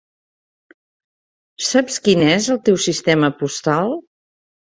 Saps 1.65 1.99
quin 2.07 2.23
és 2.29 2.49
el 2.55 2.61
teu 2.69 2.79
sistema 2.87 3.31
postal? 3.43 3.97